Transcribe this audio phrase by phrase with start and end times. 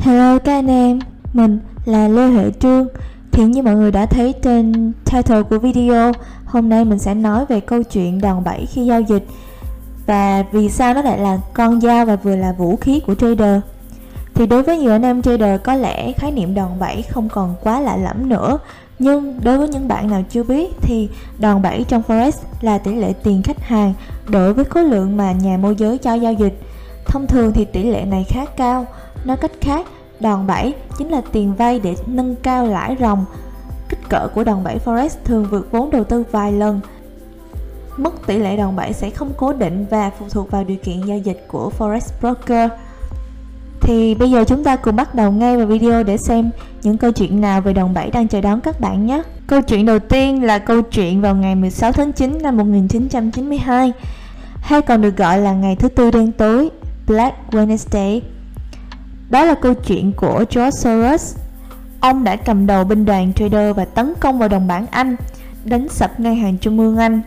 [0.00, 0.98] Hello các anh em,
[1.32, 2.86] mình là Lê Huệ Trương.
[3.32, 6.12] Thì như mọi người đã thấy trên title của video
[6.44, 9.26] Hôm nay mình sẽ nói về câu chuyện đòn bẩy khi giao dịch.
[10.06, 13.60] Và vì sao nó lại là con dao và vừa là vũ khí của trader?
[14.34, 17.54] Thì đối với nhiều anh em trader có lẽ khái niệm đòn bẩy không còn
[17.62, 18.58] quá lạ lẫm nữa.
[18.98, 21.08] Nhưng đối với những bạn nào chưa biết thì
[21.38, 23.94] đòn bẩy trong Forex là tỷ lệ tiền khách hàng
[24.28, 26.60] đổi với khối lượng mà nhà môi giới cho giao dịch.
[27.06, 28.86] Thông thường thì tỷ lệ này khá cao,
[29.24, 29.86] nói cách khác,
[30.20, 33.24] đòn bẩy chính là tiền vay để nâng cao lãi ròng.
[33.88, 36.80] Kích cỡ của đòn bẩy Forex thường vượt vốn đầu tư vài lần.
[37.96, 41.00] Mức tỷ lệ đòn bẩy sẽ không cố định và phụ thuộc vào điều kiện
[41.00, 42.70] giao dịch của Forex Broker.
[43.80, 46.50] Thì bây giờ chúng ta cùng bắt đầu ngay vào video để xem
[46.82, 49.22] những câu chuyện nào về đòn bẩy đang chờ đón các bạn nhé.
[49.46, 53.92] Câu chuyện đầu tiên là câu chuyện vào ngày 16 tháng 9 năm 1992
[54.60, 56.70] hay còn được gọi là ngày thứ tư đen tối
[57.06, 58.20] Black Wednesday
[59.30, 61.36] đó là câu chuyện của George Soros.
[62.00, 65.16] Ông đã cầm đầu binh đoàn trader và tấn công vào đồng bảng Anh,
[65.64, 67.22] đánh sập ngân hàng trung ương Anh,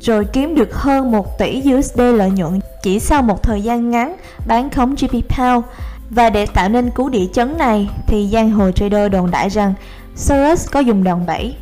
[0.00, 4.16] rồi kiếm được hơn 1 tỷ USD lợi nhuận chỉ sau một thời gian ngắn
[4.46, 5.64] bán khống GP Pound.
[6.10, 9.74] Và để tạo nên cú địa chấn này thì giang hồ trader đồn đại rằng
[10.16, 11.56] Soros có dùng đòn bẩy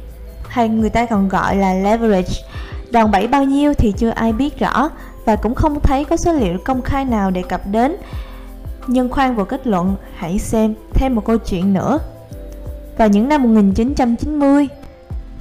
[0.48, 2.33] hay người ta còn gọi là leverage.
[2.91, 4.91] Đòn bẩy bao nhiêu thì chưa ai biết rõ
[5.24, 7.96] và cũng không thấy có số liệu công khai nào đề cập đến
[8.86, 11.98] nhưng khoan vào kết luận, hãy xem thêm một câu chuyện nữa.
[12.98, 14.69] Vào những năm 1990,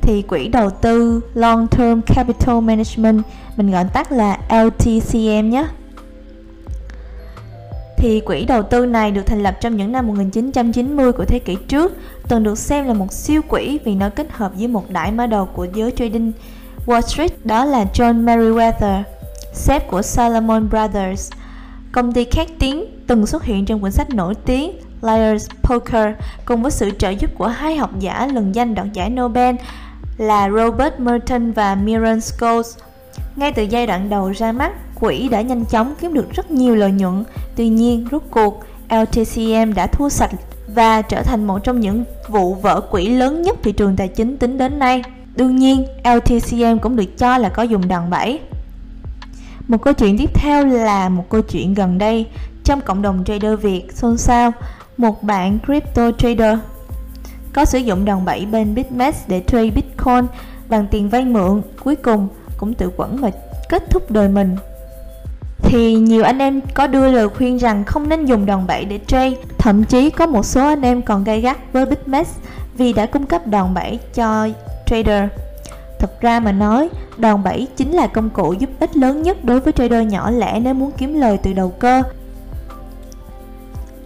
[0.01, 3.21] thì quỹ đầu tư Long Term Capital Management,
[3.55, 5.65] mình gọi tắt là LTCM nhé.
[7.97, 11.55] Thì quỹ đầu tư này được thành lập trong những năm 1990 của thế kỷ
[11.55, 15.11] trước, từng được xem là một siêu quỹ vì nó kết hợp với một đại
[15.11, 16.31] ma đầu của giới trading
[16.85, 19.03] Wall Street, đó là John Meriwether,
[19.53, 21.31] sếp của Salomon Brothers.
[21.91, 24.71] Công ty khét tiếng từng xuất hiện trong quyển sách nổi tiếng
[25.01, 26.15] Liar's Poker
[26.45, 29.55] cùng với sự trợ giúp của hai học giả lần danh đoạt giải Nobel
[30.17, 32.77] là Robert Merton và Myron Scholes.
[33.35, 36.75] Ngay từ giai đoạn đầu ra mắt, quỹ đã nhanh chóng kiếm được rất nhiều
[36.75, 37.23] lợi nhuận.
[37.55, 40.31] Tuy nhiên, rốt cuộc, LTCM đã thua sạch
[40.75, 44.37] và trở thành một trong những vụ vỡ quỹ lớn nhất thị trường tài chính
[44.37, 45.03] tính đến nay.
[45.35, 48.39] Đương nhiên, LTCM cũng được cho là có dùng đòn bẩy.
[49.67, 52.27] Một câu chuyện tiếp theo là một câu chuyện gần đây
[52.69, 54.51] trong cộng đồng trader Việt xôn xao.
[54.97, 56.57] Một bạn crypto trader
[57.53, 60.25] có sử dụng đòn bẩy bên BitMEX để trade Bitcoin
[60.69, 63.31] bằng tiền vay mượn, cuối cùng cũng tự quẩn và
[63.69, 64.55] kết thúc đời mình.
[65.61, 68.99] Thì nhiều anh em có đưa lời khuyên rằng không nên dùng đòn bẩy để
[69.07, 72.27] trade, thậm chí có một số anh em còn gay gắt với BitMEX
[72.77, 74.47] vì đã cung cấp đòn bẩy cho
[74.85, 75.23] trader.
[75.99, 79.59] Thật ra mà nói, đòn bẩy chính là công cụ giúp ích lớn nhất đối
[79.59, 82.03] với trader nhỏ lẻ nếu muốn kiếm lời từ đầu cơ.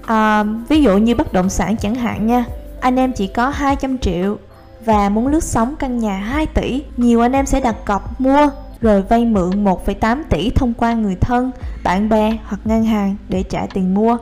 [0.05, 2.45] À, ví dụ như bất động sản chẳng hạn nha,
[2.79, 4.37] anh em chỉ có 200 triệu
[4.85, 8.49] và muốn lướt sóng căn nhà 2 tỷ, nhiều anh em sẽ đặt cọc mua
[8.81, 11.51] rồi vay mượn 1,8 tỷ thông qua người thân,
[11.83, 14.17] bạn bè hoặc ngân hàng để trả tiền mua.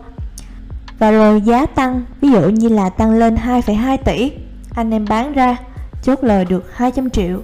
[0.99, 4.31] Và rồi giá tăng, ví dụ như là tăng lên 2,2 tỷ,
[4.75, 5.57] anh em bán ra,
[6.03, 7.41] chốt lời được 200 triệu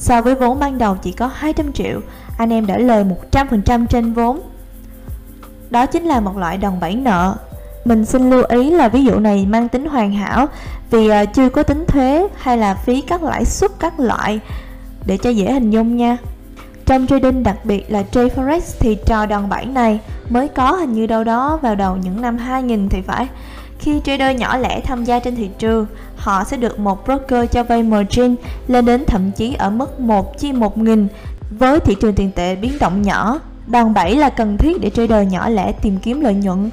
[0.00, 2.00] So với vốn ban đầu chỉ có 200 triệu,
[2.38, 4.40] anh em đã lời 100% trên vốn.
[5.70, 7.36] Đó chính là một loại đòn bẩy nợ.
[7.84, 10.46] Mình xin lưu ý là ví dụ này mang tính hoàn hảo
[10.90, 14.40] vì à, chưa có tính thuế hay là phí các lãi suất các loại
[15.06, 16.16] để cho dễ hình dung nha.
[16.86, 20.92] Trong trading đặc biệt là trade forex thì trò đòn bẩy này mới có hình
[20.92, 23.28] như đâu đó vào đầu những năm 2000 thì phải.
[23.78, 25.86] Khi trader nhỏ lẻ tham gia trên thị trường,
[26.16, 28.34] họ sẽ được một broker cho vay margin
[28.68, 31.08] lên đến thậm chí ở mức 1 chia 1 nghìn.
[31.58, 35.28] Với thị trường tiền tệ biến động nhỏ, đòn bẩy là cần thiết để trader
[35.32, 36.70] nhỏ lẻ tìm kiếm lợi nhuận.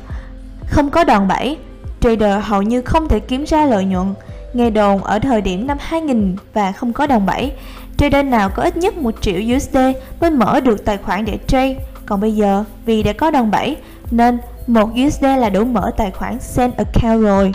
[0.69, 1.57] Không có đòn bẩy,
[1.99, 4.13] trader hầu như không thể kiếm ra lợi nhuận.
[4.53, 7.51] Nghe đồn ở thời điểm năm 2000 và không có đòn bẩy,
[7.97, 9.77] trader nào có ít nhất 1 triệu USD
[10.21, 11.75] mới mở được tài khoản để trade.
[12.05, 13.77] Còn bây giờ, vì đã có đòn bẩy,
[14.11, 17.51] nên 1 USD là đủ mở tài khoản Send Account rồi.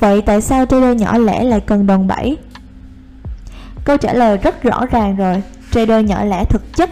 [0.00, 2.36] Vậy tại sao trader nhỏ lẻ lại cần đòn bẩy?
[3.84, 5.42] Câu trả lời rất rõ ràng rồi.
[5.72, 6.90] Trader nhỏ lẻ thực chất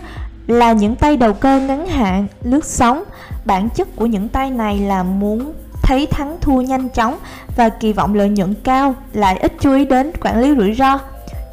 [0.48, 3.04] là những tay đầu cơ ngắn hạn, lướt sóng.
[3.44, 5.52] Bản chất của những tay này là muốn
[5.82, 7.16] thấy thắng thua nhanh chóng
[7.56, 10.98] và kỳ vọng lợi nhuận cao, lại ít chú ý đến quản lý rủi ro.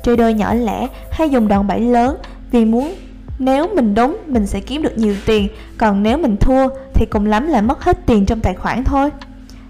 [0.04, 2.18] Trader nhỏ lẻ hay dùng đòn bẩy lớn
[2.52, 2.94] vì muốn
[3.40, 5.48] nếu mình đúng mình sẽ kiếm được nhiều tiền
[5.78, 9.12] Còn nếu mình thua thì cùng lắm là mất hết tiền trong tài khoản thôi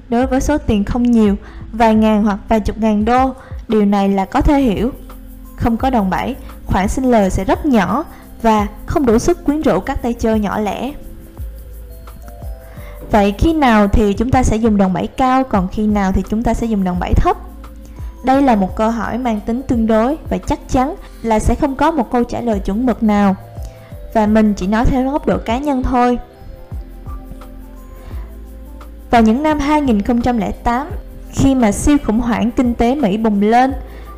[0.10, 1.36] Đối với số tiền không nhiều
[1.72, 3.34] Vài ngàn hoặc vài chục ngàn đô
[3.68, 4.92] Điều này là có thể hiểu
[5.56, 6.36] Không có đồng bẩy
[6.66, 8.04] Khoản sinh lời sẽ rất nhỏ
[8.46, 10.94] và không đủ sức quyến rũ các tay chơi nhỏ lẻ
[13.12, 16.24] Vậy khi nào thì chúng ta sẽ dùng đòn bẩy cao còn khi nào thì
[16.30, 17.38] chúng ta sẽ dùng đòn bẩy thấp?
[18.24, 21.76] Đây là một câu hỏi mang tính tương đối và chắc chắn là sẽ không
[21.76, 23.36] có một câu trả lời chuẩn mực nào.
[24.14, 26.20] Và mình chỉ nói theo góc độ cá nhân thôi.
[29.12, 30.88] Vào những năm 2008,
[31.32, 33.74] khi mà siêu khủng hoảng kinh tế Mỹ bùng lên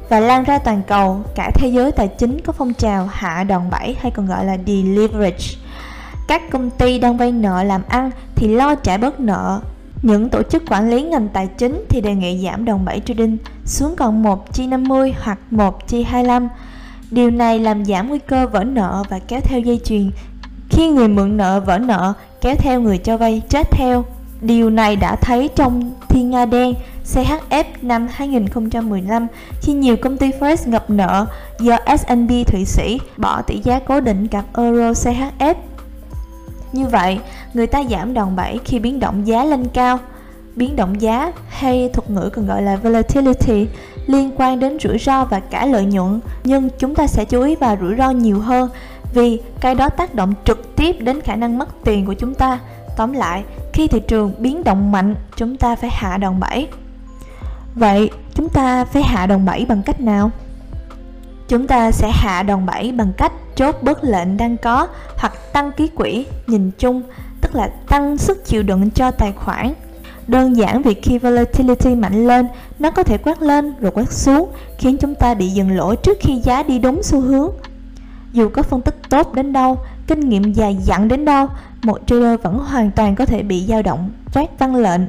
[0.09, 3.69] và lan ra toàn cầu, cả thế giới tài chính có phong trào hạ đòn
[3.71, 5.45] bẩy hay còn gọi là deleverage.
[6.27, 9.61] Các công ty đang vay nợ làm ăn thì lo trả bớt nợ.
[10.01, 13.37] Những tổ chức quản lý ngành tài chính thì đề nghị giảm đòn bẩy trading
[13.65, 16.47] xuống còn 1 chi 50 hoặc 1 chi 25.
[17.11, 20.11] Điều này làm giảm nguy cơ vỡ nợ và kéo theo dây chuyền.
[20.69, 24.05] Khi người mượn nợ vỡ nợ, kéo theo người cho vay chết theo.
[24.41, 26.73] Điều này đã thấy trong Thiên Nga Đen
[27.13, 29.27] CHF năm 2015
[29.61, 31.25] khi nhiều công ty forex ngập nợ
[31.59, 35.55] do S&P Thụy Sĩ bỏ tỷ giá cố định cặp Euro CHF.
[36.71, 37.19] Như vậy,
[37.53, 39.99] người ta giảm đòn bẩy khi biến động giá lên cao.
[40.55, 43.67] Biến động giá hay thuật ngữ còn gọi là volatility
[44.07, 47.55] liên quan đến rủi ro và cả lợi nhuận, nhưng chúng ta sẽ chú ý
[47.55, 48.69] vào rủi ro nhiều hơn
[49.13, 52.59] vì cái đó tác động trực tiếp đến khả năng mất tiền của chúng ta.
[52.97, 53.43] Tóm lại,
[53.73, 56.67] khi thị trường biến động mạnh, chúng ta phải hạ đòn bẩy.
[57.77, 60.31] Vậy, chúng ta phải hạ đòn bẩy bằng cách nào?
[61.47, 64.87] Chúng ta sẽ hạ đòn bẩy bằng cách chốt bớt lệnh đang có
[65.17, 67.01] hoặc tăng ký quỹ nhìn chung,
[67.41, 69.73] tức là tăng sức chịu đựng cho tài khoản.
[70.27, 72.47] Đơn giản vì khi volatility mạnh lên,
[72.79, 76.17] nó có thể quát lên rồi quát xuống, khiến chúng ta bị dừng lỗ trước
[76.21, 77.51] khi giá đi đúng xu hướng.
[78.33, 79.77] Dù có phân tích tốt đến đâu,
[80.07, 81.47] kinh nghiệm dài dặn đến đâu,
[81.83, 85.01] một trader vẫn hoàn toàn có thể bị dao động, quát tăng lệnh.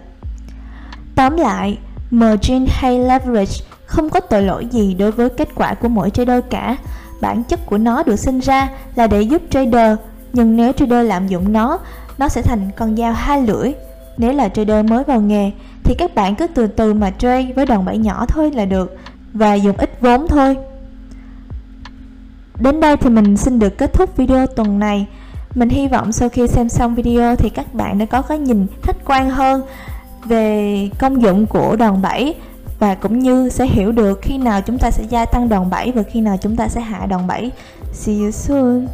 [1.15, 1.79] Tóm lại,
[2.11, 3.53] margin hay leverage
[3.87, 6.77] không có tội lỗi gì đối với kết quả của mỗi trader cả.
[7.21, 9.99] Bản chất của nó được sinh ra là để giúp trader,
[10.33, 11.79] nhưng nếu trader lạm dụng nó,
[12.19, 13.73] nó sẽ thành con dao hai lưỡi.
[14.17, 15.51] Nếu là trader mới vào nghề,
[15.85, 18.97] thì các bạn cứ từ từ mà trade với đòn bẩy nhỏ thôi là được
[19.33, 20.57] và dùng ít vốn thôi.
[22.61, 25.07] Đến đây thì mình xin được kết thúc video tuần này.
[25.55, 28.67] Mình hy vọng sau khi xem xong video thì các bạn đã có cái nhìn
[28.83, 29.63] khách quan hơn
[30.25, 32.35] về công dụng của đòn bẩy
[32.79, 35.93] và cũng như sẽ hiểu được khi nào chúng ta sẽ gia tăng đòn bẩy
[35.93, 37.51] và khi nào chúng ta sẽ hạ đòn bẩy.
[37.93, 38.87] See you soon.